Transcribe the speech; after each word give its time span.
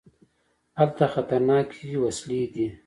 هلته 0.79 1.05
خطرناکې 1.13 1.89
وسلې 2.03 2.41
دي. 2.53 2.67